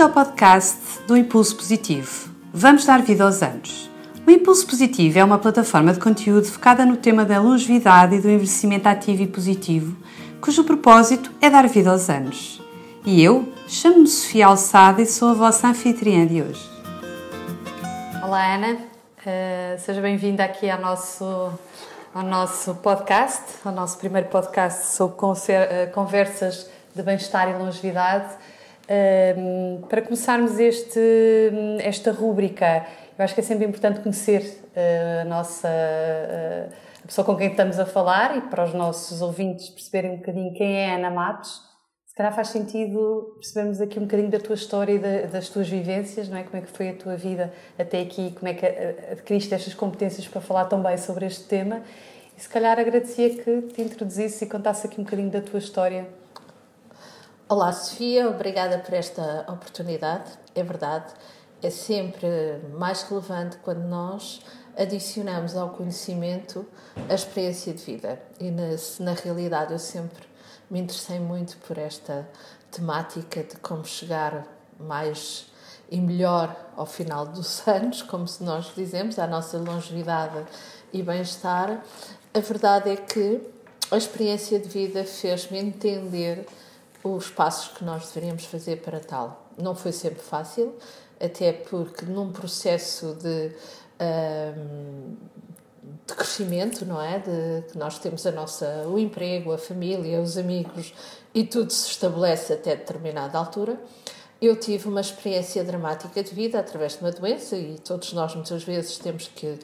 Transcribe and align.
Bem-vindo 0.00 0.18
ao 0.18 0.24
podcast 0.24 1.02
do 1.06 1.14
Impulso 1.14 1.54
Positivo. 1.54 2.30
Vamos 2.54 2.86
dar 2.86 3.02
vida 3.02 3.22
aos 3.22 3.42
anos. 3.42 3.90
O 4.26 4.30
Impulso 4.30 4.66
Positivo 4.66 5.18
é 5.18 5.22
uma 5.22 5.38
plataforma 5.38 5.92
de 5.92 6.00
conteúdo 6.00 6.46
focada 6.46 6.86
no 6.86 6.96
tema 6.96 7.22
da 7.22 7.38
longevidade 7.38 8.16
e 8.16 8.18
do 8.18 8.30
envelhecimento 8.30 8.88
ativo 8.88 9.24
e 9.24 9.26
positivo, 9.26 9.94
cujo 10.40 10.64
propósito 10.64 11.30
é 11.38 11.50
dar 11.50 11.68
vida 11.68 11.90
aos 11.90 12.08
anos. 12.08 12.62
E 13.04 13.22
eu 13.22 13.52
chamo-me 13.68 14.06
Sofia 14.06 14.46
Alçada 14.46 15.02
e 15.02 15.06
sou 15.06 15.28
a 15.28 15.34
vossa 15.34 15.68
anfitriã 15.68 16.26
de 16.26 16.40
hoje. 16.40 16.70
Olá, 18.24 18.54
Ana. 18.54 18.72
Uh, 18.72 19.78
seja 19.80 20.00
bem-vinda 20.00 20.42
aqui 20.44 20.70
ao 20.70 20.80
nosso, 20.80 21.52
ao 22.14 22.22
nosso 22.22 22.74
podcast, 22.76 23.42
ao 23.66 23.72
nosso 23.72 23.98
primeiro 23.98 24.28
podcast 24.28 24.96
sobre 24.96 25.18
eh, 25.52 25.86
conversas 25.92 26.70
de 26.94 27.02
bem-estar 27.02 27.50
e 27.50 27.52
longevidade. 27.52 28.30
Um, 28.92 29.82
para 29.82 30.02
começarmos 30.02 30.58
este, 30.58 30.98
esta 31.78 32.10
rúbrica, 32.10 32.84
eu 33.16 33.24
acho 33.24 33.34
que 33.34 33.40
é 33.40 33.44
sempre 33.44 33.64
importante 33.64 34.00
conhecer 34.00 34.64
uh, 34.74 35.20
a 35.20 35.24
nossa 35.26 35.68
uh, 35.68 36.74
a 37.04 37.06
pessoa 37.06 37.24
com 37.24 37.36
quem 37.36 37.52
estamos 37.52 37.78
a 37.78 37.86
falar 37.86 38.36
e 38.36 38.40
para 38.40 38.64
os 38.64 38.74
nossos 38.74 39.22
ouvintes 39.22 39.68
perceberem 39.68 40.10
um 40.10 40.16
bocadinho 40.16 40.52
quem 40.54 40.76
é 40.76 40.96
Ana 40.96 41.08
Matos. 41.08 41.62
Se 42.04 42.16
calhar 42.16 42.34
faz 42.34 42.48
sentido 42.48 43.36
percebermos 43.36 43.80
aqui 43.80 43.96
um 43.96 44.02
bocadinho 44.02 44.28
da 44.28 44.40
tua 44.40 44.56
história 44.56 44.92
e 44.92 44.98
da, 44.98 45.26
das 45.28 45.48
tuas 45.48 45.68
vivências, 45.68 46.28
não 46.28 46.36
é? 46.36 46.42
Como 46.42 46.56
é 46.56 46.60
que 46.60 46.72
foi 46.76 46.88
a 46.88 46.94
tua 46.94 47.16
vida 47.16 47.52
até 47.78 48.00
aqui, 48.00 48.32
como 48.32 48.48
é 48.48 48.54
que 48.54 48.66
adquiriste 48.66 49.54
estas 49.54 49.72
competências 49.72 50.26
para 50.26 50.40
falar 50.40 50.64
tão 50.64 50.82
bem 50.82 50.96
sobre 50.96 51.26
este 51.26 51.44
tema. 51.44 51.80
E 52.36 52.42
se 52.42 52.48
calhar 52.48 52.76
agradecia 52.76 53.30
que 53.30 53.62
te 53.72 53.82
introduzisse 53.82 54.44
e 54.44 54.48
contasse 54.48 54.88
aqui 54.88 55.00
um 55.00 55.04
bocadinho 55.04 55.30
da 55.30 55.40
tua 55.40 55.60
história 55.60 56.08
Olá, 57.52 57.72
Sofia, 57.72 58.30
obrigada 58.30 58.78
por 58.78 58.94
esta 58.94 59.44
oportunidade. 59.48 60.30
É 60.54 60.62
verdade, 60.62 61.12
é 61.60 61.68
sempre 61.68 62.28
mais 62.78 63.02
relevante 63.02 63.56
quando 63.56 63.80
nós 63.88 64.40
adicionamos 64.78 65.56
ao 65.56 65.70
conhecimento 65.70 66.64
a 67.08 67.12
experiência 67.12 67.74
de 67.74 67.82
vida. 67.82 68.22
E 68.38 68.52
na, 68.52 68.68
na 69.00 69.14
realidade 69.14 69.72
eu 69.72 69.80
sempre 69.80 70.22
me 70.70 70.78
interessei 70.78 71.18
muito 71.18 71.56
por 71.66 71.76
esta 71.76 72.28
temática 72.70 73.42
de 73.42 73.56
como 73.56 73.84
chegar 73.84 74.46
mais 74.78 75.50
e 75.90 76.00
melhor 76.00 76.54
ao 76.76 76.86
final 76.86 77.26
dos 77.26 77.66
anos, 77.66 78.00
como 78.00 78.28
se 78.28 78.44
nós 78.44 78.72
dizemos, 78.76 79.18
à 79.18 79.26
nossa 79.26 79.58
longevidade 79.58 80.46
e 80.92 81.02
bem-estar. 81.02 81.82
A 82.32 82.38
verdade 82.38 82.90
é 82.90 82.96
que 82.96 83.40
a 83.90 83.96
experiência 83.96 84.56
de 84.60 84.68
vida 84.68 85.02
fez-me 85.02 85.58
entender 85.58 86.46
os 87.02 87.30
passos 87.30 87.76
que 87.76 87.84
nós 87.84 88.08
deveríamos 88.08 88.44
fazer 88.44 88.82
para 88.82 89.00
tal. 89.00 89.48
Não 89.56 89.74
foi 89.74 89.92
sempre 89.92 90.22
fácil, 90.22 90.74
até 91.18 91.52
porque 91.52 92.04
num 92.04 92.32
processo 92.32 93.14
de, 93.14 93.52
um, 94.56 95.16
de 96.06 96.14
crescimento, 96.14 96.84
não 96.84 97.00
é? 97.00 97.18
De 97.18 97.62
que 97.70 97.78
nós 97.78 97.98
temos 97.98 98.26
a 98.26 98.32
nossa, 98.32 98.84
o 98.86 98.98
emprego, 98.98 99.52
a 99.52 99.58
família, 99.58 100.20
os 100.20 100.36
amigos 100.36 100.94
e 101.34 101.44
tudo 101.44 101.72
se 101.72 101.90
estabelece 101.90 102.52
até 102.52 102.76
determinada 102.76 103.38
altura. 103.38 103.80
Eu 104.40 104.56
tive 104.56 104.88
uma 104.88 105.02
experiência 105.02 105.62
dramática 105.62 106.22
de 106.22 106.34
vida 106.34 106.58
através 106.58 106.94
de 106.94 107.00
uma 107.00 107.10
doença 107.10 107.56
e 107.56 107.78
todos 107.78 108.12
nós 108.14 108.34
muitas 108.34 108.64
vezes 108.64 108.98
temos 108.98 109.28
que 109.28 109.58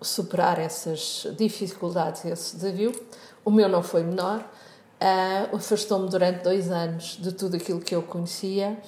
superar 0.00 0.58
essas 0.58 1.26
dificuldades, 1.36 2.24
esse 2.24 2.56
desafio. 2.56 2.92
O 3.44 3.50
meu 3.50 3.68
não 3.68 3.82
foi 3.82 4.04
menor 4.04 4.48
uh, 5.00 5.56
afastou-me 5.56 6.08
durante 6.08 6.42
dois 6.42 6.70
anos 6.70 7.18
de 7.20 7.32
tudo 7.32 7.56
aquilo 7.56 7.80
que 7.80 7.94
eu 7.94 8.02
conhecia 8.02 8.78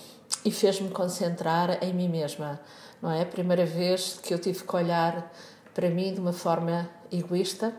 e 0.45 0.51
fez-me 0.51 0.91
concentrar 0.91 1.83
em 1.83 1.93
mim 1.93 2.09
mesma. 2.09 2.61
Não 3.01 3.11
é 3.11 3.23
a 3.23 3.27
primeira 3.27 3.67
vez 3.67 4.19
que 4.23 4.33
eu 4.33 4.39
tive 4.39 4.65
que 4.65 4.77
olhar 4.77 5.33
para 5.75 5.91
mim 5.91 6.15
de 6.15 6.21
uma 6.21 6.33
forma 6.33 6.89
egoísta. 7.13 7.73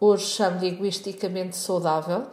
Hoje 0.00 0.26
chamo 0.26 0.58
de 0.58 0.66
egoisticamente 0.66 1.56
saudável, 1.56 2.26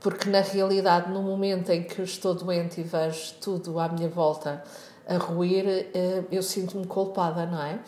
porque 0.00 0.30
na 0.30 0.40
realidade, 0.40 1.10
no 1.10 1.22
momento 1.22 1.70
em 1.70 1.82
que 1.82 2.00
estou 2.02 2.34
doente 2.34 2.80
e 2.80 2.84
vejo 2.84 3.34
tudo 3.40 3.78
à 3.78 3.88
minha 3.88 4.08
volta 4.08 4.62
a 5.06 5.16
ruir, 5.16 5.66
ah, 5.66 6.24
eu 6.30 6.42
sinto-me 6.42 6.86
culpada, 6.86 7.44
não 7.44 7.62
é? 7.62 7.78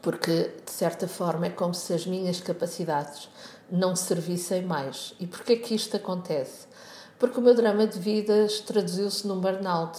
Porque 0.00 0.54
de 0.64 0.70
certa 0.70 1.06
forma 1.06 1.46
é 1.46 1.50
como 1.50 1.74
se 1.74 1.92
as 1.92 2.06
minhas 2.06 2.40
capacidades 2.40 3.28
não 3.70 3.94
servissem 3.94 4.62
mais. 4.62 5.14
E 5.20 5.26
porquê 5.26 5.56
que 5.56 5.74
isto 5.74 5.96
acontece? 5.96 6.66
Porque 7.18 7.38
o 7.38 7.42
meu 7.42 7.54
drama 7.54 7.86
de 7.86 7.98
vida 7.98 8.46
traduziu-se 8.66 9.26
num 9.26 9.40
burnout. 9.40 9.98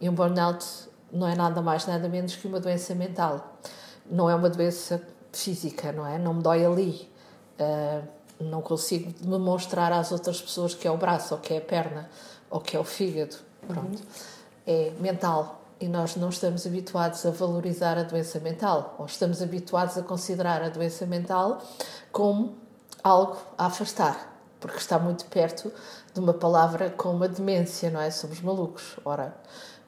E 0.00 0.08
um 0.08 0.14
burnout 0.14 0.64
não 1.12 1.26
é 1.26 1.34
nada 1.34 1.60
mais, 1.62 1.86
nada 1.86 2.08
menos 2.08 2.36
que 2.36 2.46
uma 2.46 2.60
doença 2.60 2.94
mental. 2.94 3.58
Não 4.10 4.28
é 4.28 4.34
uma 4.34 4.50
doença 4.50 5.02
física, 5.32 5.92
não 5.92 6.06
é? 6.06 6.18
Não 6.18 6.34
me 6.34 6.42
dói 6.42 6.64
ali. 6.64 7.10
Uh, 7.58 8.06
não 8.40 8.62
consigo 8.62 9.12
demonstrar 9.20 9.92
às 9.92 10.12
outras 10.12 10.40
pessoas 10.40 10.74
que 10.74 10.86
é 10.86 10.90
o 10.90 10.96
braço, 10.96 11.34
ou 11.34 11.40
que 11.40 11.54
é 11.54 11.58
a 11.58 11.60
perna, 11.60 12.08
ou 12.50 12.60
que 12.60 12.76
é 12.76 12.80
o 12.80 12.84
fígado. 12.84 13.36
Pronto. 13.66 13.98
Uhum. 13.98 14.06
É 14.66 14.92
mental. 15.00 15.62
E 15.80 15.88
nós 15.88 16.16
não 16.16 16.28
estamos 16.28 16.66
habituados 16.66 17.24
a 17.24 17.30
valorizar 17.30 17.96
a 17.98 18.02
doença 18.02 18.38
mental, 18.40 18.94
ou 18.98 19.06
estamos 19.06 19.40
habituados 19.40 19.96
a 19.96 20.02
considerar 20.02 20.62
a 20.62 20.68
doença 20.68 21.06
mental 21.06 21.62
como 22.12 22.56
algo 23.02 23.36
a 23.56 23.66
afastar, 23.66 24.40
porque 24.60 24.78
está 24.78 24.98
muito 24.98 25.24
perto 25.26 25.72
de 26.12 26.20
uma 26.20 26.34
palavra 26.34 26.90
como 26.90 27.24
a 27.24 27.26
demência, 27.26 27.90
não 27.90 28.00
é? 28.00 28.10
Somos 28.10 28.40
malucos. 28.40 28.96
Ora, 29.04 29.34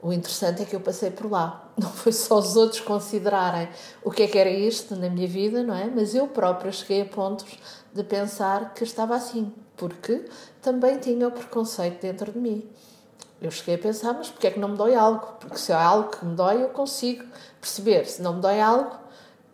o 0.02 0.12
interessante 0.12 0.62
é 0.62 0.64
que 0.64 0.74
eu 0.74 0.80
passei 0.80 1.10
por 1.10 1.30
lá. 1.30 1.68
Não 1.76 1.90
foi 1.90 2.12
só 2.12 2.38
os 2.38 2.56
outros 2.56 2.80
considerarem 2.80 3.68
o 4.02 4.10
que 4.10 4.22
é 4.22 4.26
que 4.26 4.38
era 4.38 4.50
isto 4.50 4.96
na 4.96 5.10
minha 5.10 5.28
vida, 5.28 5.62
não 5.62 5.74
é? 5.74 5.86
Mas 5.86 6.14
eu 6.14 6.28
própria 6.28 6.72
cheguei 6.72 7.02
a 7.02 7.06
pontos 7.06 7.58
de 7.92 8.04
pensar 8.04 8.74
que 8.74 8.84
estava 8.84 9.14
assim, 9.14 9.52
porque 9.76 10.24
também 10.62 10.98
tinha 10.98 11.26
o 11.26 11.32
preconceito 11.32 12.00
dentro 12.00 12.32
de 12.32 12.38
mim. 12.38 12.70
Eu 13.40 13.50
cheguei 13.50 13.76
a 13.76 13.78
pensar, 13.78 14.12
mas 14.12 14.28
porquê 14.28 14.48
é 14.48 14.50
que 14.50 14.60
não 14.60 14.68
me 14.68 14.76
dói 14.76 14.94
algo? 14.94 15.26
Porque 15.40 15.56
se 15.56 15.72
há 15.72 15.82
algo 15.82 16.10
que 16.10 16.24
me 16.24 16.34
dói, 16.34 16.62
eu 16.62 16.68
consigo 16.68 17.24
perceber. 17.58 18.04
Se 18.04 18.20
não 18.20 18.34
me 18.34 18.42
dói 18.42 18.60
algo, 18.60 18.94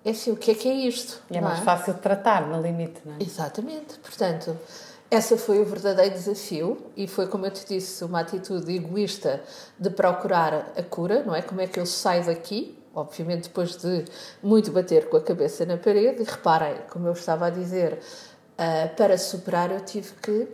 é 0.07 0.11
assim, 0.11 0.31
o 0.31 0.37
que 0.37 0.53
é 0.53 0.55
que 0.55 0.69
é 0.69 0.73
isto? 0.73 1.21
E 1.29 1.37
é 1.37 1.41
mais 1.41 1.59
é? 1.59 1.63
fácil 1.63 1.93
de 1.95 2.01
tratar, 2.01 2.47
no 2.47 2.63
limite, 2.63 3.01
não 3.05 3.15
é? 3.15 3.17
Exatamente. 3.21 3.99
Portanto, 3.99 4.57
essa 5.11 5.37
foi 5.37 5.61
o 5.61 5.65
verdadeiro 5.65 6.15
desafio 6.15 6.79
e 6.97 7.09
foi, 7.09 7.27
como 7.27 7.45
eu 7.45 7.51
te 7.51 7.67
disse, 7.67 8.05
uma 8.05 8.21
atitude 8.21 8.73
egoísta 8.73 9.43
de 9.77 9.91
procurar 9.91 10.73
a 10.77 10.83
cura, 10.85 11.25
não 11.25 11.35
é? 11.35 11.43
Como 11.43 11.61
é 11.61 11.67
que 11.67 11.81
eu 11.81 11.85
saio 11.85 12.25
daqui? 12.25 12.79
Obviamente, 12.95 13.49
depois 13.49 13.77
de 13.77 14.05
muito 14.41 14.71
bater 14.71 15.09
com 15.09 15.17
a 15.17 15.21
cabeça 15.21 15.67
na 15.67 15.77
parede, 15.77 16.23
e 16.23 16.25
reparem, 16.25 16.77
como 16.89 17.09
eu 17.09 17.13
estava 17.13 17.47
a 17.47 17.51
dizer, 17.51 17.95
uh, 17.95 18.95
para 18.95 19.19
superar, 19.19 19.73
eu 19.73 19.81
tive 19.81 20.13
que 20.23 20.47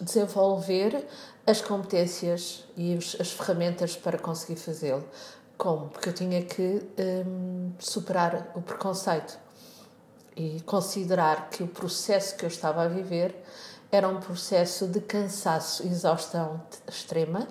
desenvolver 0.00 1.04
as 1.44 1.60
competências 1.60 2.64
e 2.76 2.94
as 2.94 3.32
ferramentas 3.32 3.96
para 3.96 4.16
conseguir 4.18 4.58
fazê-lo. 4.60 5.04
Como? 5.60 5.90
Porque 5.90 6.08
eu 6.08 6.14
tinha 6.14 6.40
que 6.40 6.82
hum, 6.98 7.72
superar 7.78 8.50
o 8.54 8.62
preconceito 8.62 9.38
e 10.34 10.58
considerar 10.62 11.50
que 11.50 11.62
o 11.62 11.66
processo 11.66 12.34
que 12.34 12.46
eu 12.46 12.48
estava 12.48 12.82
a 12.82 12.88
viver 12.88 13.44
era 13.92 14.08
um 14.08 14.20
processo 14.20 14.86
de 14.86 15.02
cansaço, 15.02 15.86
exaustão 15.86 16.62
extrema, 16.88 17.46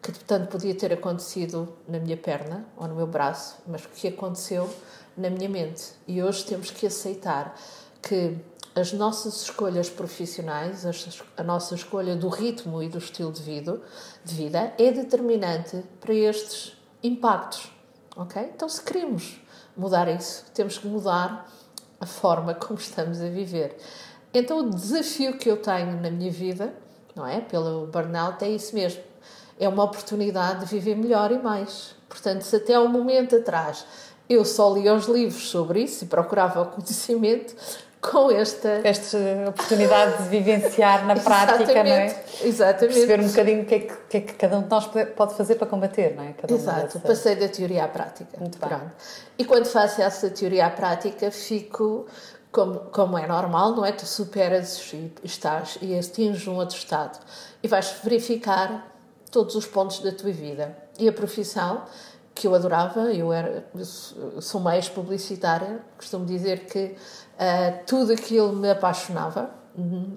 que 0.00 0.12
portanto 0.12 0.48
podia 0.50 0.72
ter 0.72 0.92
acontecido 0.92 1.76
na 1.88 1.98
minha 1.98 2.16
perna 2.16 2.64
ou 2.76 2.86
no 2.86 2.94
meu 2.94 3.08
braço, 3.08 3.56
mas 3.66 3.84
que 3.86 4.06
aconteceu 4.06 4.72
na 5.16 5.28
minha 5.28 5.48
mente. 5.48 5.94
E 6.06 6.22
hoje 6.22 6.44
temos 6.44 6.70
que 6.70 6.86
aceitar 6.86 7.56
que 8.00 8.38
as 8.72 8.92
nossas 8.92 9.42
escolhas 9.42 9.90
profissionais, 9.90 10.86
a 11.36 11.42
nossa 11.42 11.74
escolha 11.74 12.14
do 12.14 12.28
ritmo 12.28 12.80
e 12.80 12.88
do 12.88 12.98
estilo 12.98 13.32
de 13.32 13.42
vida, 13.42 13.82
de 14.24 14.32
vida 14.32 14.72
é 14.78 14.92
determinante 14.92 15.82
para 16.00 16.14
estes 16.14 16.77
impactos, 17.02 17.70
ok? 18.16 18.50
Então, 18.54 18.68
se 18.68 18.82
queremos 18.82 19.40
mudar 19.76 20.08
isso, 20.08 20.44
temos 20.52 20.78
que 20.78 20.86
mudar 20.86 21.48
a 22.00 22.06
forma 22.06 22.54
como 22.56 22.78
estamos 22.78 23.20
a 23.20 23.28
viver. 23.28 23.76
Então, 24.32 24.58
o 24.58 24.70
desafio 24.70 25.38
que 25.38 25.50
eu 25.50 25.56
tenho 25.56 26.00
na 26.00 26.10
minha 26.10 26.30
vida, 26.30 26.74
não 27.14 27.26
é? 27.26 27.40
Pelo 27.40 27.86
burnout, 27.86 28.44
é 28.44 28.48
isso 28.48 28.74
mesmo. 28.74 29.02
É 29.58 29.68
uma 29.68 29.84
oportunidade 29.84 30.60
de 30.60 30.66
viver 30.66 30.96
melhor 30.96 31.32
e 31.32 31.38
mais. 31.38 31.94
Portanto, 32.08 32.42
se 32.42 32.56
até 32.56 32.74
ao 32.74 32.88
momento 32.88 33.36
atrás 33.36 33.84
eu 34.28 34.44
só 34.44 34.72
lia 34.72 34.94
os 34.94 35.06
livros 35.06 35.48
sobre 35.48 35.82
isso 35.82 36.04
e 36.04 36.06
procurava 36.06 36.62
o 36.62 36.66
conhecimento, 36.72 37.56
com 38.00 38.30
esta... 38.30 38.80
Esta 38.84 39.18
oportunidade 39.48 40.22
de 40.22 40.28
vivenciar 40.28 41.06
na 41.06 41.16
prática, 41.16 41.84
não 41.84 41.92
é? 41.92 42.24
Exatamente. 42.42 42.94
Perceber 42.94 43.20
um 43.20 43.28
bocadinho 43.28 43.62
o 43.62 43.64
que, 43.64 43.74
é 43.74 43.78
que, 43.80 43.96
que, 44.08 44.16
é 44.16 44.20
que 44.20 44.32
cada 44.34 44.58
um 44.58 44.62
de 44.62 44.70
nós 44.70 44.88
pode 45.16 45.34
fazer 45.34 45.56
para 45.56 45.66
combater, 45.66 46.14
não 46.14 46.24
é? 46.24 46.32
Cada 46.32 46.54
Exato, 46.54 47.00
passei 47.00 47.36
da 47.36 47.48
teoria 47.48 47.84
à 47.84 47.88
prática. 47.88 48.38
Muito 48.38 48.58
Pronto. 48.58 48.76
bem. 48.76 48.90
E 49.38 49.44
quando 49.44 49.66
faço 49.66 50.00
essa 50.00 50.30
teoria 50.30 50.66
à 50.66 50.70
prática, 50.70 51.30
fico, 51.30 52.06
como, 52.52 52.80
como 52.90 53.18
é 53.18 53.26
normal, 53.26 53.74
não 53.74 53.84
é? 53.84 53.92
Tu 53.92 54.06
superas 54.06 54.92
e 54.92 55.12
estás 55.24 55.78
e 55.82 55.98
atinges 55.98 56.46
um 56.46 56.56
outro 56.56 56.76
estado 56.76 57.18
e 57.62 57.68
vais 57.68 57.94
verificar 58.02 58.94
todos 59.30 59.54
os 59.54 59.66
pontos 59.66 60.00
da 60.00 60.12
tua 60.12 60.32
vida. 60.32 60.76
e 60.98 61.08
a 61.08 61.12
profissão 61.12 61.82
que 62.38 62.46
eu 62.46 62.54
adorava, 62.54 63.12
eu, 63.12 63.32
era, 63.32 63.66
eu 63.74 64.40
sou 64.40 64.60
mais 64.60 64.88
publicitária, 64.88 65.80
costumo 65.96 66.24
dizer 66.24 66.66
que 66.66 66.94
uh, 66.94 67.84
tudo 67.84 68.12
aquilo 68.12 68.52
me 68.52 68.70
apaixonava 68.70 69.50
uhum, 69.76 70.16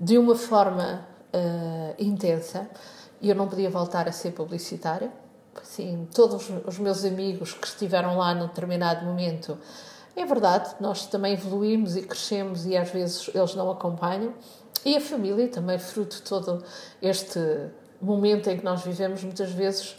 de 0.00 0.16
uma 0.16 0.34
forma 0.34 1.06
uh, 1.34 1.94
intensa 2.02 2.66
e 3.20 3.28
eu 3.28 3.34
não 3.34 3.46
podia 3.46 3.68
voltar 3.68 4.08
a 4.08 4.12
ser 4.12 4.32
publicitária. 4.32 5.12
Assim, 5.60 6.08
todos 6.14 6.48
os 6.66 6.78
meus 6.78 7.04
amigos 7.04 7.52
que 7.52 7.66
estiveram 7.66 8.16
lá 8.16 8.34
num 8.34 8.46
determinado 8.46 9.04
momento, 9.04 9.58
é 10.16 10.24
verdade, 10.24 10.74
nós 10.80 11.06
também 11.06 11.34
evoluímos 11.34 11.94
e 11.94 12.02
crescemos 12.02 12.64
e 12.64 12.74
às 12.74 12.88
vezes 12.88 13.30
eles 13.34 13.54
não 13.54 13.70
acompanham. 13.70 14.32
E 14.82 14.96
a 14.96 15.00
família 15.00 15.46
também, 15.48 15.78
fruto 15.78 16.16
de 16.16 16.22
todo 16.22 16.64
este 17.02 17.38
momento 18.00 18.48
em 18.48 18.56
que 18.56 18.64
nós 18.64 18.82
vivemos, 18.82 19.22
muitas 19.22 19.50
vezes 19.50 19.90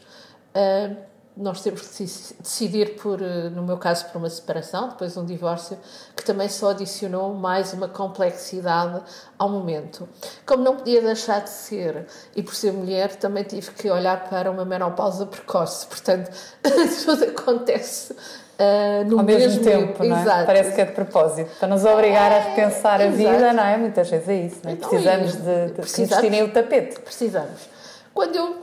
uh, 0.56 1.12
nós 1.36 1.62
temos 1.62 1.82
que 1.82 2.04
decidir 2.42 2.96
por, 2.96 3.22
uh, 3.22 3.50
no 3.52 3.64
meu 3.64 3.78
caso, 3.78 4.06
por 4.06 4.18
uma 4.18 4.30
separação, 4.30 4.90
depois 4.90 5.16
um 5.16 5.26
divórcio, 5.26 5.78
que 6.16 6.24
também 6.24 6.50
só 6.50 6.72
adicionou 6.72 7.34
mais 7.34 7.74
uma 7.74 7.88
complexidade 7.88 9.02
ao 9.38 9.50
momento. 9.50 10.08
Como 10.46 10.64
não 10.64 10.76
podia 10.76 11.02
deixar 11.02 11.42
de 11.42 11.50
ser, 11.50 12.06
e 12.36 12.44
por 12.44 12.54
ser 12.54 12.74
mulher, 12.74 13.16
também 13.16 13.44
tive 13.44 13.72
que 13.72 13.90
olhar 13.90 14.30
para 14.30 14.52
uma 14.52 14.66
menopausa 14.66 15.26
precoce, 15.26 15.88
portanto, 15.88 16.30
tudo 17.06 17.24
acontece 17.26 18.16
Uh, 18.62 19.04
no 19.10 19.18
Ao 19.18 19.26
mesmo, 19.26 19.42
mesmo 19.42 19.64
tempo, 19.64 20.04
não 20.04 20.18
é? 20.18 20.46
Parece 20.46 20.76
que 20.76 20.82
é 20.82 20.86
de 20.86 20.92
propósito, 20.92 21.50
para 21.60 21.68
nos 21.68 21.84
obrigar 21.84 22.32
a 22.32 22.40
repensar 22.50 23.02
a 23.02 23.08
vida, 23.08 23.52
não 23.54 23.64
é? 23.64 23.76
Muitas 23.76 24.08
vezes 24.08 24.30
é 24.30 24.36
isso, 24.36 24.60
não 24.64 24.70
é? 24.70 24.74
Então, 24.76 24.88
precisamos 24.88 25.34
de, 25.34 25.66
de 25.66 25.72
precisamos, 25.74 26.42
o 26.42 26.48
tapete. 26.50 27.00
Precisamos. 27.00 27.81
Quando 28.14 28.36
eu 28.36 28.62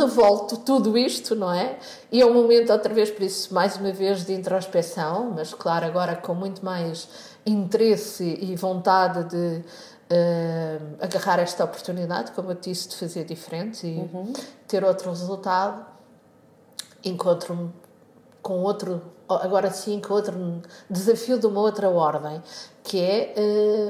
revolto 0.00 0.56
tudo 0.58 0.96
isto, 0.96 1.34
não 1.34 1.52
é? 1.52 1.78
E 2.10 2.22
é 2.22 2.26
um 2.26 2.32
momento, 2.32 2.72
outra 2.72 2.92
vez, 2.92 3.10
por 3.10 3.22
isso, 3.22 3.52
mais 3.52 3.76
uma 3.76 3.92
vez, 3.92 4.24
de 4.24 4.32
introspeção, 4.32 5.32
mas 5.36 5.52
claro, 5.52 5.84
agora 5.84 6.16
com 6.16 6.34
muito 6.34 6.64
mais 6.64 7.08
interesse 7.44 8.24
e 8.40 8.56
vontade 8.56 9.24
de 9.24 9.62
uh, 10.10 10.96
agarrar 11.00 11.38
esta 11.38 11.64
oportunidade, 11.64 12.32
como 12.32 12.50
eu 12.50 12.54
disse, 12.54 12.88
de 12.88 12.96
fazer 12.96 13.24
diferente 13.24 13.86
e 13.86 13.98
uhum. 13.98 14.32
ter 14.66 14.84
outro 14.84 15.10
resultado, 15.10 15.84
encontro-me 17.04 17.70
com 18.42 18.62
outro, 18.62 19.02
agora 19.28 19.70
sim, 19.70 20.00
com 20.00 20.14
outro 20.14 20.62
desafio 20.88 21.38
de 21.38 21.46
uma 21.46 21.60
outra 21.60 21.88
ordem, 21.88 22.42
que 22.82 23.00
é 23.00 23.34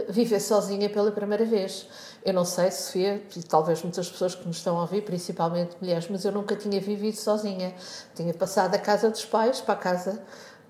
uh, 0.09 0.13
viver 0.13 0.41
sozinha 0.41 0.91
pela 0.91 1.11
primeira 1.13 1.45
vez. 1.45 1.87
Eu 2.23 2.35
não 2.35 2.45
sei, 2.45 2.71
Sofia, 2.71 3.23
talvez 3.49 3.83
muitas 3.83 4.11
pessoas 4.11 4.35
que 4.35 4.47
nos 4.47 4.59
estão 4.59 4.77
a 4.77 4.83
ouvir, 4.83 5.03
principalmente 5.03 5.77
mulheres, 5.81 6.07
mas 6.11 6.25
eu 6.25 6.33
nunca 6.33 6.55
tinha 6.55 6.79
vivido 6.81 7.17
sozinha. 7.17 7.75
Tinha 8.15 8.35
passado 8.35 8.73
da 8.73 8.79
casa 8.79 9.09
dos 9.09 9.25
pais 9.25 9.61
para 9.61 9.75
a 9.75 9.79
casa 9.79 10.23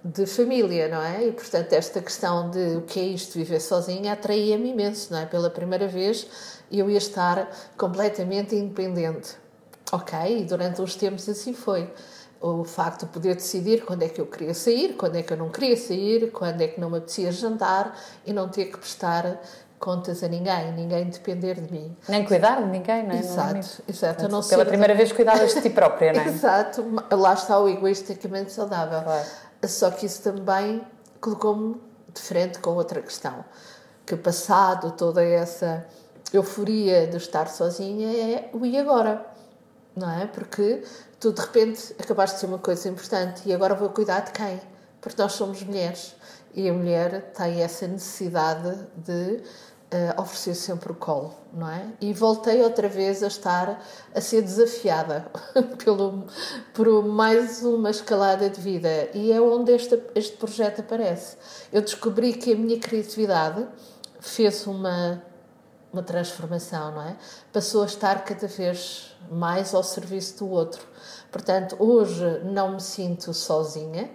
de 0.04 0.26
família, 0.26 0.88
não 0.88 1.02
é? 1.02 1.26
E 1.26 1.32
portanto, 1.32 1.72
esta 1.72 2.00
questão 2.00 2.50
de 2.50 2.76
o 2.76 2.82
que 2.82 3.00
é 3.00 3.04
isto, 3.04 3.34
viver 3.34 3.60
sozinha, 3.60 4.12
atraía-me 4.12 4.70
imenso, 4.70 5.12
não 5.12 5.20
é? 5.20 5.26
Pela 5.26 5.50
primeira 5.50 5.88
vez 5.88 6.26
eu 6.70 6.88
ia 6.88 6.98
estar 6.98 7.50
completamente 7.76 8.54
independente. 8.54 9.36
Ok, 9.92 10.16
e 10.38 10.44
durante 10.44 10.80
uns 10.80 10.94
tempos 10.94 11.28
assim 11.28 11.52
foi 11.52 11.92
o 12.40 12.64
facto 12.64 13.06
de 13.06 13.12
poder 13.12 13.34
decidir 13.34 13.84
quando 13.84 14.02
é 14.02 14.08
que 14.08 14.20
eu 14.20 14.26
queria 14.26 14.54
sair, 14.54 14.94
quando 14.94 15.16
é 15.16 15.22
que 15.22 15.32
eu 15.32 15.36
não 15.36 15.50
queria 15.50 15.76
sair, 15.76 16.30
quando 16.30 16.60
é 16.62 16.68
que 16.68 16.80
não 16.80 16.88
me 16.88 16.98
apetecia 16.98 17.30
jantar 17.32 17.98
e 18.24 18.32
não 18.32 18.48
ter 18.48 18.66
que 18.66 18.78
prestar 18.78 19.42
contas 19.80 20.22
a 20.22 20.28
ninguém, 20.28 20.72
ninguém 20.72 21.08
depender 21.08 21.54
de 21.54 21.72
mim. 21.72 21.96
Nem 22.06 22.22
cuidar 22.24 22.60
de 22.60 22.68
ninguém, 22.68 23.02
não 23.02 23.14
é? 23.14 23.18
Exato, 23.18 23.54
não 23.54 23.60
é 23.60 23.64
exato. 23.88 24.28
Não 24.28 24.42
pela 24.42 24.66
primeira 24.66 24.94
vez 24.94 25.10
cuidavas 25.10 25.54
de 25.54 25.62
ti 25.62 25.70
própria, 25.70 26.12
não 26.12 26.20
é? 26.20 26.28
exato, 26.28 26.84
lá 27.10 27.32
está 27.32 27.58
o 27.58 27.66
egoisticamente 27.66 28.52
saudável. 28.52 29.02
Claro. 29.02 29.26
Só 29.66 29.90
que 29.90 30.04
isso 30.04 30.22
também 30.22 30.86
colocou-me 31.18 31.80
de 32.12 32.20
frente 32.20 32.58
com 32.58 32.70
outra 32.72 33.00
questão, 33.00 33.42
que 34.04 34.16
passado 34.16 34.92
toda 34.92 35.24
essa 35.24 35.86
euforia 36.32 37.06
de 37.06 37.16
estar 37.16 37.48
sozinha 37.48 38.08
é 38.08 38.50
o 38.52 38.66
e 38.66 38.78
agora, 38.78 39.24
não 39.96 40.10
é? 40.10 40.26
Porque 40.26 40.82
tu 41.18 41.32
de 41.32 41.40
repente 41.40 41.94
acabaste 41.98 42.36
de 42.36 42.40
ser 42.40 42.46
uma 42.46 42.58
coisa 42.58 42.86
importante 42.88 43.42
e 43.46 43.52
agora 43.52 43.74
vou 43.74 43.88
cuidar 43.88 44.20
de 44.20 44.32
quem? 44.32 44.60
Porque 45.00 45.20
nós 45.20 45.32
somos 45.32 45.62
mulheres 45.62 46.14
e 46.54 46.68
a 46.68 46.72
mulher 46.72 47.32
tem 47.32 47.62
essa 47.62 47.86
necessidade 47.86 48.76
de 48.96 49.42
uh, 49.92 50.20
oferecer 50.20 50.54
sempre 50.54 50.92
o 50.92 50.94
colo, 50.94 51.34
não 51.52 51.68
é? 51.68 51.86
E 52.00 52.12
voltei 52.12 52.62
outra 52.62 52.88
vez 52.88 53.22
a 53.22 53.26
estar 53.26 53.82
a 54.14 54.20
ser 54.20 54.42
desafiada 54.42 55.26
pelo, 55.82 56.24
por 56.74 57.04
mais 57.04 57.62
uma 57.62 57.90
escalada 57.90 58.48
de 58.48 58.60
vida 58.60 59.08
e 59.14 59.32
é 59.32 59.40
onde 59.40 59.72
este, 59.72 60.00
este 60.14 60.36
projeto 60.36 60.80
aparece. 60.80 61.36
Eu 61.72 61.82
descobri 61.82 62.32
que 62.32 62.52
a 62.52 62.56
minha 62.56 62.78
criatividade 62.78 63.66
fez 64.20 64.66
uma 64.66 65.22
uma 65.92 66.02
transformação, 66.02 66.92
não 66.92 67.02
é? 67.02 67.16
Passou 67.52 67.82
a 67.82 67.86
estar 67.86 68.24
cada 68.24 68.46
vez 68.46 69.16
mais 69.30 69.74
ao 69.74 69.82
serviço 69.82 70.38
do 70.38 70.50
outro. 70.50 70.82
Portanto, 71.30 71.76
hoje 71.78 72.40
não 72.44 72.72
me 72.72 72.80
sinto 72.80 73.34
sozinha, 73.34 74.10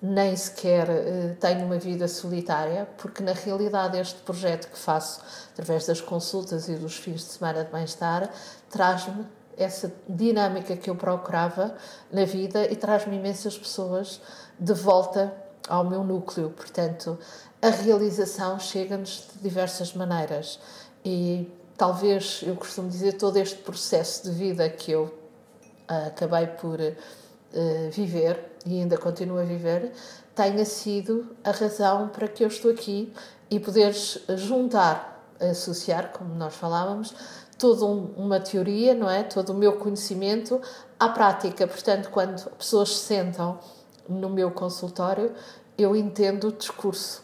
nem 0.00 0.36
sequer 0.36 0.88
uh, 0.88 1.36
tenho 1.40 1.66
uma 1.66 1.78
vida 1.78 2.06
solitária, 2.06 2.88
porque 2.96 3.22
na 3.22 3.32
realidade 3.32 3.98
este 3.98 4.20
projeto 4.20 4.70
que 4.70 4.78
faço 4.78 5.20
através 5.52 5.86
das 5.86 6.00
consultas 6.00 6.68
e 6.68 6.74
dos 6.76 6.96
fins 6.96 7.22
de 7.22 7.32
semana 7.32 7.64
de 7.64 7.72
bem-estar 7.72 8.30
traz-me 8.70 9.26
essa 9.56 9.92
dinâmica 10.08 10.76
que 10.76 10.88
eu 10.88 10.94
procurava 10.94 11.74
na 12.12 12.24
vida 12.24 12.70
e 12.70 12.76
traz-me 12.76 13.16
imensas 13.16 13.58
pessoas 13.58 14.20
de 14.58 14.72
volta 14.72 15.34
ao 15.68 15.84
meu 15.84 16.04
núcleo. 16.04 16.50
Portanto, 16.50 17.18
a 17.60 17.68
realização 17.68 18.58
chega-nos 18.60 19.26
de 19.34 19.42
diversas 19.42 19.92
maneiras 19.92 20.60
e 21.04 21.52
talvez, 21.76 22.42
eu 22.46 22.54
costumo 22.54 22.88
dizer, 22.88 23.14
todo 23.14 23.36
este 23.36 23.56
processo 23.62 24.30
de 24.30 24.30
vida 24.30 24.68
que 24.70 24.92
eu 24.92 25.04
uh, 25.04 26.06
acabei 26.06 26.46
por 26.46 26.78
uh, 27.52 27.90
viver 27.90 28.56
e 28.66 28.80
ainda 28.80 28.96
continuo 28.96 29.38
a 29.38 29.44
viver, 29.44 29.92
tenha 30.34 30.64
sido 30.64 31.36
a 31.42 31.50
razão 31.50 32.08
para 32.08 32.28
que 32.28 32.44
eu 32.44 32.48
estou 32.48 32.70
aqui 32.70 33.12
e 33.50 33.58
poderes 33.58 34.20
juntar, 34.36 35.34
associar, 35.40 36.12
como 36.12 36.34
nós 36.34 36.54
falávamos, 36.54 37.14
toda 37.58 37.84
um, 37.84 38.12
uma 38.16 38.38
teoria, 38.38 38.94
não 38.94 39.10
é? 39.10 39.22
Todo 39.22 39.50
o 39.50 39.54
meu 39.54 39.76
conhecimento 39.76 40.60
à 40.98 41.08
prática. 41.08 41.66
Portanto, 41.66 42.10
quando 42.10 42.48
pessoas 42.50 42.90
se 42.90 43.06
sentam 43.06 43.58
no 44.08 44.30
meu 44.30 44.50
consultório, 44.50 45.34
eu 45.76 45.96
entendo 45.96 46.48
o 46.48 46.52
discurso. 46.52 47.22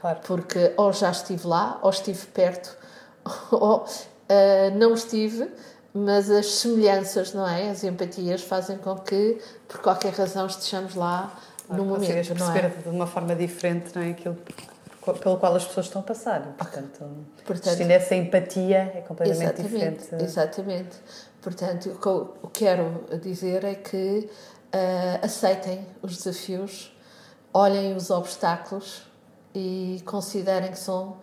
Claro. 0.00 0.20
Porque 0.24 0.72
ou 0.76 0.92
já 0.92 1.10
estive 1.10 1.46
lá, 1.46 1.78
ou 1.82 1.90
estive 1.90 2.26
perto, 2.26 2.76
ou 3.50 3.84
uh, 3.84 4.76
não 4.76 4.94
estive, 4.94 5.48
mas 5.94 6.30
as 6.30 6.46
semelhanças, 6.46 7.34
não 7.34 7.46
é? 7.46 7.70
As 7.70 7.84
empatias 7.84 8.42
fazem 8.42 8.78
com 8.78 8.96
que, 8.96 9.38
por 9.68 9.80
qualquer 9.80 10.12
razão, 10.12 10.46
estejamos 10.46 10.94
lá 10.94 11.38
no 11.68 11.84
momento. 11.84 12.28
Perceber 12.28 12.64
é? 12.64 12.68
de 12.68 12.88
uma 12.88 13.06
forma 13.06 13.34
diferente, 13.34 13.94
não 13.94 14.02
é? 14.02 14.10
Aquilo 14.10 14.36
pelo 15.20 15.36
qual 15.36 15.54
as 15.56 15.64
pessoas 15.64 15.86
estão 15.86 16.00
a 16.00 16.04
passar. 16.04 16.40
Portanto, 16.56 17.04
Portanto 17.44 17.80
essa 17.80 18.14
empatia, 18.14 18.92
é 18.94 19.00
completamente 19.06 19.60
exatamente, 19.60 19.98
diferente. 19.98 20.24
Exatamente. 20.24 20.96
Portanto, 21.40 21.90
o 21.90 21.98
que 21.98 22.06
eu 22.06 22.50
quero 22.52 23.04
dizer 23.20 23.64
é 23.64 23.74
que 23.74 24.30
uh, 24.72 25.24
aceitem 25.24 25.84
os 26.00 26.16
desafios, 26.18 26.96
olhem 27.52 27.96
os 27.96 28.10
obstáculos 28.10 29.02
e 29.52 30.00
considerem 30.06 30.70
que 30.70 30.78
são 30.78 31.16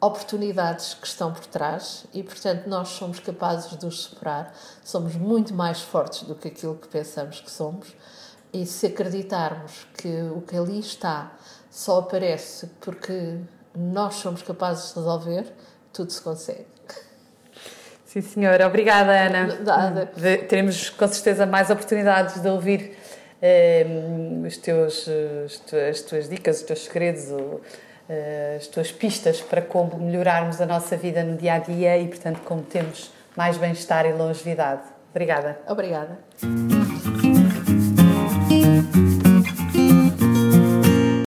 oportunidades 0.00 0.94
que 0.94 1.06
estão 1.06 1.32
por 1.32 1.46
trás 1.46 2.04
e, 2.12 2.22
portanto, 2.22 2.66
nós 2.68 2.88
somos 2.88 3.18
capazes 3.18 3.76
de 3.76 3.86
os 3.86 4.02
superar, 4.02 4.52
somos 4.84 5.14
muito 5.14 5.54
mais 5.54 5.80
fortes 5.80 6.22
do 6.22 6.34
que 6.34 6.48
aquilo 6.48 6.76
que 6.76 6.88
pensamos 6.88 7.40
que 7.40 7.50
somos. 7.50 7.94
E 8.52 8.64
se 8.64 8.86
acreditarmos 8.86 9.86
que 9.98 10.22
o 10.34 10.40
que 10.40 10.56
ali 10.56 10.78
está 10.78 11.32
só 11.70 11.98
aparece 11.98 12.68
porque 12.80 13.38
nós 13.74 14.14
somos 14.14 14.42
capazes 14.42 14.90
de 14.90 15.00
resolver, 15.00 15.52
tudo 15.92 16.10
se 16.10 16.22
consegue. 16.22 16.66
Sim, 18.04 18.22
senhora. 18.22 18.66
Obrigada, 18.66 19.12
Ana. 19.12 19.46
Nada. 19.62 20.06
Teremos 20.48 20.88
com 20.88 21.06
certeza 21.08 21.44
mais 21.44 21.68
oportunidades 21.68 22.40
de 22.40 22.48
ouvir 22.48 22.96
eh, 23.42 23.86
os 24.46 24.56
teus, 24.56 25.06
as 25.90 26.00
tuas 26.00 26.28
dicas, 26.28 26.60
os 26.60 26.62
teus 26.62 26.84
segredos, 26.84 27.30
eh, 27.30 27.58
as 28.56 28.66
tuas 28.68 28.92
pistas 28.92 29.40
para 29.40 29.60
como 29.60 29.98
melhorarmos 29.98 30.60
a 30.60 30.66
nossa 30.66 30.96
vida 30.96 31.22
no 31.24 31.36
dia 31.36 31.54
a 31.54 31.58
dia 31.58 31.98
e, 31.98 32.08
portanto, 32.08 32.40
como 32.44 32.62
temos 32.62 33.10
mais 33.36 33.56
bem-estar 33.56 34.06
e 34.06 34.12
longevidade. 34.12 34.82
Obrigada. 35.10 35.58
Obrigada. 35.68 36.18